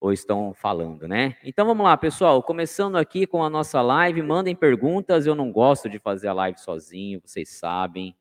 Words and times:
ou 0.00 0.12
estão 0.12 0.54
falando, 0.54 1.06
né? 1.06 1.36
Então 1.44 1.66
vamos 1.66 1.84
lá, 1.84 1.94
pessoal, 1.96 2.42
começando 2.42 2.96
aqui 2.96 3.26
com 3.26 3.44
a 3.44 3.50
nossa 3.50 3.82
live, 3.82 4.22
mandem 4.22 4.56
perguntas, 4.56 5.26
eu 5.26 5.34
não 5.34 5.52
gosto 5.52 5.90
de 5.90 5.98
fazer 5.98 6.28
a 6.28 6.32
live 6.32 6.58
sozinho, 6.58 7.20
vocês 7.22 7.50
sabem. 7.50 8.16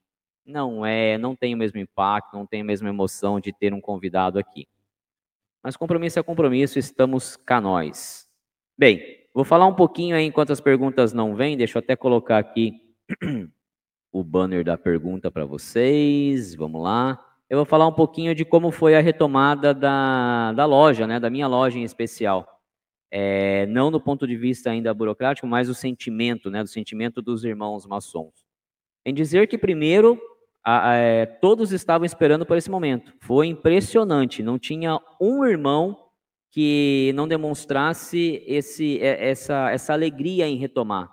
Não 0.45 0.85
é, 0.85 1.17
não 1.17 1.35
tem 1.35 1.53
o 1.53 1.57
mesmo 1.57 1.79
impacto, 1.79 2.35
não 2.35 2.45
tem 2.45 2.61
a 2.61 2.65
mesma 2.65 2.89
emoção 2.89 3.39
de 3.39 3.53
ter 3.53 3.73
um 3.73 3.79
convidado 3.79 4.37
aqui. 4.37 4.67
Mas 5.63 5.77
compromisso 5.77 6.19
é 6.19 6.23
compromisso, 6.23 6.77
estamos 6.77 7.37
cá 7.37 7.61
nós. 7.61 8.27
Bem, 8.77 9.01
vou 9.33 9.45
falar 9.45 9.67
um 9.67 9.75
pouquinho 9.75 10.15
aí 10.15 10.25
enquanto 10.25 10.51
as 10.51 10.59
perguntas 10.59 11.13
não 11.13 11.35
vêm, 11.35 11.55
deixa 11.55 11.77
eu 11.77 11.81
até 11.81 11.95
colocar 11.95 12.39
aqui 12.39 12.81
o 14.11 14.23
banner 14.23 14.65
da 14.65 14.77
pergunta 14.77 15.31
para 15.31 15.45
vocês. 15.45 16.55
Vamos 16.55 16.81
lá. 16.81 17.28
Eu 17.49 17.57
vou 17.57 17.65
falar 17.65 17.87
um 17.87 17.93
pouquinho 17.93 18.35
de 18.35 18.45
como 18.45 18.69
foi 18.69 18.95
a 18.95 19.01
retomada 19.01 19.73
da, 19.73 20.53
da 20.53 20.65
loja, 20.65 21.07
né, 21.07 21.19
da 21.19 21.31
minha 21.31 21.47
loja 21.47 21.79
em 21.79 21.83
especial. 21.83 22.47
É, 23.11 23.65
não 23.65 23.89
do 23.91 23.99
ponto 23.99 24.27
de 24.27 24.37
vista 24.37 24.69
ainda 24.69 24.93
burocrático, 24.93 25.47
mas 25.47 25.67
o 25.67 25.73
sentimento, 25.73 26.51
né, 26.51 26.61
do 26.61 26.69
sentimento 26.69 27.23
dos 27.23 27.43
irmãos 27.43 27.87
maçons. 27.87 28.45
Em 29.03 29.11
dizer 29.11 29.47
que, 29.47 29.57
primeiro, 29.57 30.21
a, 30.63 30.91
a, 30.91 30.95
é, 30.95 31.25
todos 31.25 31.71
estavam 31.71 32.05
esperando 32.05 32.45
por 32.45 32.55
esse 32.55 32.69
momento. 32.69 33.11
Foi 33.21 33.47
impressionante. 33.47 34.43
Não 34.43 34.59
tinha 34.59 34.99
um 35.19 35.43
irmão 35.43 35.97
que 36.51 37.11
não 37.15 37.27
demonstrasse 37.27 38.43
esse, 38.45 38.99
é, 39.01 39.27
essa, 39.27 39.71
essa 39.71 39.93
alegria 39.93 40.47
em 40.47 40.57
retomar. 40.57 41.09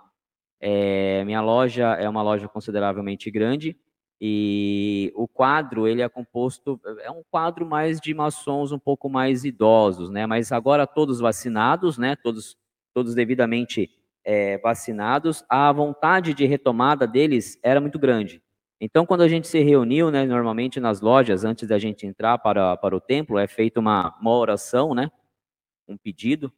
É, 0.61 1.23
minha 1.25 1.41
loja 1.41 1.93
é 1.93 2.07
uma 2.07 2.21
loja 2.21 2.47
consideravelmente 2.47 3.31
grande 3.31 3.75
e 4.19 5.11
o 5.15 5.27
quadro 5.27 5.87
ele 5.87 6.01
é 6.01 6.09
composto 6.09 6.79
é 7.01 7.11
um 7.11 7.21
quadro 7.29 7.65
mais 7.65 7.99
de 7.99 8.13
maçons 8.13 8.71
um 8.71 8.79
pouco 8.79 9.09
mais 9.09 9.45
idosos, 9.45 10.09
né? 10.09 10.25
Mas 10.25 10.51
agora 10.51 10.87
todos 10.87 11.19
vacinados, 11.19 11.97
né? 11.97 12.15
Todos 12.15 12.57
todos 12.93 13.13
devidamente 13.13 13.91
é, 14.25 14.57
vacinados, 14.57 15.45
a 15.47 15.71
vontade 15.71 16.33
de 16.33 16.45
retomada 16.45 17.05
deles 17.05 17.59
era 17.63 17.79
muito 17.79 17.99
grande. 17.99 18.41
Então, 18.81 19.05
quando 19.05 19.21
a 19.21 19.27
gente 19.27 19.47
se 19.47 19.59
reuniu, 19.59 20.11
né, 20.11 20.25
normalmente 20.25 20.79
nas 20.79 20.99
lojas, 20.99 21.45
antes 21.45 21.67
da 21.67 21.79
gente 21.79 22.05
entrar 22.05 22.37
para, 22.39 22.75
para 22.75 22.95
o 22.95 22.99
templo, 22.99 23.37
é 23.37 23.47
feita 23.47 23.79
uma, 23.79 24.15
uma 24.19 24.31
oração, 24.35 24.93
né, 24.93 25.09
um 25.87 25.95
pedido. 25.95 26.51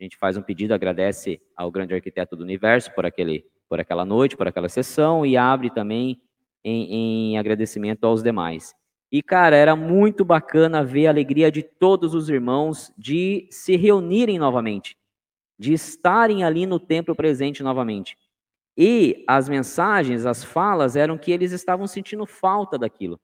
A 0.00 0.02
gente 0.02 0.16
faz 0.16 0.36
um 0.36 0.42
pedido, 0.42 0.74
agradece 0.74 1.40
ao 1.56 1.70
grande 1.70 1.94
arquiteto 1.94 2.34
do 2.36 2.42
universo 2.42 2.92
por, 2.92 3.06
aquele, 3.06 3.44
por 3.68 3.78
aquela 3.78 4.04
noite, 4.04 4.36
por 4.36 4.48
aquela 4.48 4.68
sessão, 4.68 5.24
e 5.24 5.36
abre 5.36 5.70
também 5.70 6.20
em, 6.64 7.32
em 7.32 7.38
agradecimento 7.38 8.04
aos 8.04 8.22
demais. 8.22 8.74
E, 9.10 9.22
cara, 9.22 9.56
era 9.56 9.76
muito 9.76 10.24
bacana 10.24 10.82
ver 10.82 11.06
a 11.06 11.10
alegria 11.10 11.52
de 11.52 11.62
todos 11.62 12.14
os 12.14 12.30
irmãos 12.30 12.92
de 12.96 13.46
se 13.50 13.76
reunirem 13.76 14.38
novamente, 14.38 14.96
de 15.58 15.74
estarem 15.74 16.44
ali 16.44 16.64
no 16.64 16.80
templo 16.80 17.14
presente 17.14 17.62
novamente. 17.62 18.16
E 18.76 19.22
as 19.28 19.48
mensagens, 19.50 20.24
as 20.24 20.42
falas, 20.42 20.96
eram 20.96 21.18
que 21.18 21.30
eles 21.30 21.52
estavam 21.52 21.86
sentindo 21.86 22.24
falta 22.24 22.78
daquilo. 22.78 23.20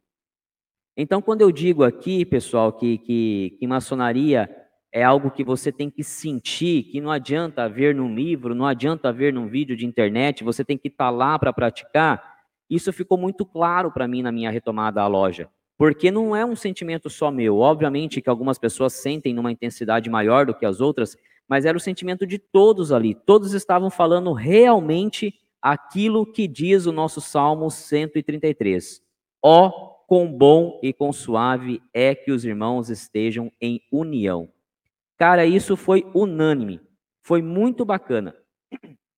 Então, 0.95 1.23
quando 1.23 1.41
eu 1.41 1.51
digo 1.51 1.85
aqui, 1.85 2.25
pessoal, 2.25 2.73
que, 2.73 2.99
que, 2.99 3.57
que 3.59 3.67
maçonaria 3.67 4.51
é 4.93 5.03
algo 5.03 5.31
que 5.31 5.45
você 5.45 5.71
tem 5.71 5.89
que 5.89 6.03
sentir, 6.03 6.83
que 6.85 7.01
não 7.01 7.11
adianta 7.11 7.69
ver 7.69 7.95
num 7.95 8.15
livro, 8.15 8.55
não 8.55 8.67
adianta 8.67 9.13
ver 9.13 9.33
num 9.33 9.47
vídeo 9.47 9.77
de 9.77 9.87
internet, 9.87 10.43
você 10.45 10.65
tem 10.65 10.77
que 10.77 10.89
estar 10.89 11.07
tá 11.07 11.11
lá 11.11 11.39
para 11.39 11.53
praticar, 11.53 12.38
isso 12.69 12.93
ficou 12.93 13.17
muito 13.17 13.47
claro 13.47 13.91
para 13.91 14.09
mim 14.09 14.23
na 14.23 14.33
minha 14.33 14.51
retomada 14.51 15.03
à 15.03 15.07
loja. 15.07 15.49
Porque 15.77 16.11
não 16.11 16.35
é 16.35 16.45
um 16.45 16.57
sentimento 16.57 17.09
só 17.09 17.31
meu. 17.31 17.59
Obviamente 17.59 18.21
que 18.21 18.29
algumas 18.29 18.59
pessoas 18.59 18.93
sentem 18.95 19.33
numa 19.33 19.53
intensidade 19.53 20.11
maior 20.11 20.45
do 20.45 20.55
que 20.55 20.67
as 20.67 20.81
outras, 20.81 21.17
mas 21.47 21.65
era 21.65 21.77
o 21.77 21.81
sentimento 21.81 22.27
de 22.27 22.39
todos 22.39 22.93
ali. 22.93 23.15
Todos 23.15 23.55
estavam 23.55 23.89
falando 23.89 24.33
realmente 24.33 25.35
aquilo 25.63 26.27
que 26.27 26.49
diz 26.49 26.87
o 26.87 26.93
nosso 26.93 27.21
Salmo 27.21 27.71
133. 27.71 29.01
Ó, 29.43 29.69
oh, 29.69 29.89
quão 30.07 30.31
bom 30.31 30.81
e 30.83 30.93
quão 30.93 31.13
suave 31.13 31.81
é 31.95 32.15
que 32.15 32.33
os 32.33 32.45
irmãos 32.45 32.91
estejam 32.91 33.53
em 33.61 33.81
união. 33.93 34.49
Cara, 35.17 35.47
isso 35.47 35.77
foi 35.77 36.05
unânime. 36.15 36.81
Foi 37.23 37.41
muito 37.41 37.85
bacana. 37.85 38.35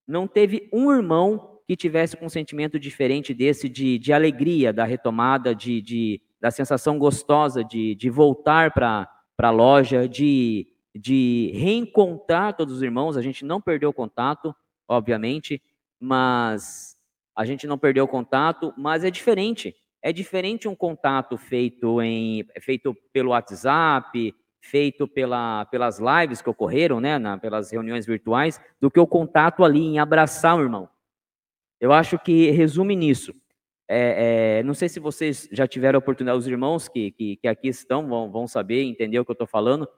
Não 0.07 0.27
teve 0.27 0.69
um 0.73 0.91
irmão 0.93 1.50
que 1.71 1.77
tivesse 1.77 2.17
com 2.17 2.27
um 2.27 2.29
sentimento 2.29 2.81
diferente 2.81 3.33
desse 3.33 3.69
de, 3.69 3.97
de 3.97 4.13
alegria, 4.13 4.73
da 4.73 4.85
retomada, 4.85 5.55
de, 5.55 5.81
de 5.81 6.21
da 6.41 6.51
sensação 6.51 6.99
gostosa 6.99 7.63
de, 7.63 7.95
de 7.95 8.11
voltar 8.11 8.75
para 8.75 9.09
a 9.39 9.51
loja, 9.51 10.09
de 10.09 10.67
de 10.93 11.53
reencontrar 11.55 12.57
todos 12.57 12.75
os 12.75 12.83
irmãos. 12.83 13.17
A 13.17 13.23
gente 13.23 13.45
não 13.45 13.61
perdeu 13.61 13.93
contato, 13.93 14.53
obviamente, 14.89 15.63
mas 16.01 16.97
a 17.37 17.45
gente 17.45 17.69
não 17.69 17.79
perdeu 17.79 18.09
contato, 18.09 18.75
mas 18.77 19.05
é 19.05 19.11
diferente. 19.11 19.73
É 20.03 20.13
diferente 20.13 20.67
um 20.67 20.75
contato 20.75 21.39
feito 21.39 22.03
em 22.03 22.45
feito 22.59 22.97
pelo 23.13 23.31
WhatsApp, 23.31 24.35
feito 24.61 25.07
pela, 25.07 25.67
pelas 25.67 26.01
lives 26.01 26.43
que 26.43 26.51
ocorreram, 26.51 26.99
né, 26.99 27.17
na, 27.17 27.39
pelas 27.39 27.71
reuniões 27.71 28.07
virtuais, 28.07 28.61
do 28.81 28.91
que 28.91 28.99
o 28.99 29.07
contato 29.07 29.63
ali 29.63 29.83
em 29.83 30.01
abraçar 30.01 30.57
o 30.59 30.63
irmão. 30.63 30.89
Eu 31.81 31.93
acho 31.93 32.19
que 32.19 32.51
resume 32.51 32.95
nisso. 32.95 33.35
É, 33.89 34.59
é, 34.59 34.63
não 34.63 34.75
sei 34.75 34.89
se 34.89 35.01
vocês 35.01 35.49
já 35.51 35.67
tiveram 35.67 35.97
a 35.97 35.99
oportunidade, 35.99 36.39
os 36.39 36.47
irmãos 36.47 36.89
que, 36.89 37.11
que, 37.11 37.37
que 37.37 37.49
aqui 37.49 37.69
estão 37.69 38.07
vão, 38.07 38.31
vão 38.31 38.47
saber, 38.47 38.83
entender 38.83 39.19
o 39.19 39.25
que 39.25 39.31
eu 39.31 39.35
estou 39.35 39.49
falando, 39.49 39.89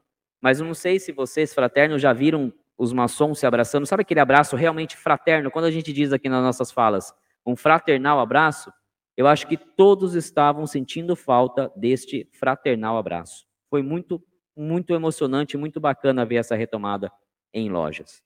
mas 0.40 0.60
eu 0.60 0.66
não 0.66 0.72
sei 0.72 0.98
se 0.98 1.12
vocês, 1.12 1.52
fraternos, 1.52 2.00
já 2.00 2.12
viram 2.12 2.52
os 2.78 2.92
maçons 2.92 3.38
se 3.38 3.46
abraçando. 3.46 3.84
Sabe 3.84 4.02
aquele 4.02 4.20
abraço 4.20 4.56
realmente 4.56 4.96
fraterno? 4.96 5.50
Quando 5.50 5.66
a 5.66 5.70
gente 5.70 5.92
diz 5.92 6.12
aqui 6.12 6.28
nas 6.28 6.42
nossas 6.42 6.72
falas, 6.72 7.12
um 7.44 7.54
fraternal 7.54 8.18
abraço, 8.18 8.72
eu 9.16 9.26
acho 9.26 9.46
que 9.46 9.56
todos 9.56 10.14
estavam 10.14 10.66
sentindo 10.66 11.14
falta 11.14 11.70
deste 11.76 12.28
fraternal 12.32 12.96
abraço. 12.96 13.46
Foi 13.68 13.82
muito, 13.82 14.22
muito 14.56 14.94
emocionante, 14.94 15.56
muito 15.56 15.80
bacana 15.80 16.24
ver 16.24 16.36
essa 16.36 16.56
retomada 16.56 17.12
em 17.52 17.68
lojas. 17.68 18.22